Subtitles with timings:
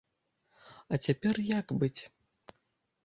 [0.95, 1.95] А цяпер як быць?